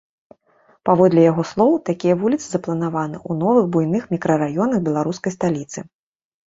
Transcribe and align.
Паводле 0.89 1.25
яго 1.31 1.43
слоў, 1.49 1.75
такія 1.91 2.17
вуліцы 2.23 2.47
запланаваны 2.49 3.17
ў 3.29 3.41
новых 3.45 3.65
буйных 3.77 4.03
мікрараёнах 4.17 4.79
беларускай 4.91 5.31
сталіцы. 5.39 5.79